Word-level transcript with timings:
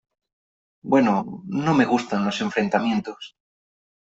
Bueno... 0.81 1.43
No 1.45 1.75
me 1.75 1.85
gustan 1.85 2.25
los 2.25 2.41
enfrentamientos. 2.41 3.35